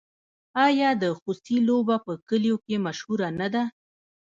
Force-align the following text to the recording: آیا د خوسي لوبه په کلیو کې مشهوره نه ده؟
آیا 0.65 0.89
د 1.01 1.03
خوسي 1.19 1.57
لوبه 1.67 1.95
په 2.05 2.13
کلیو 2.27 2.55
کې 2.65 2.83
مشهوره 2.85 3.29
نه 3.39 3.47
ده؟ 3.53 3.63